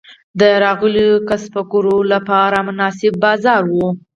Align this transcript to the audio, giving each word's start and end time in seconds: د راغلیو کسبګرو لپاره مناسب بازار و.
د 0.39 0.41
راغلیو 0.65 1.15
کسبګرو 1.29 1.97
لپاره 2.13 2.57
مناسب 2.67 3.13
بازار 3.23 3.63
و. 3.71 3.73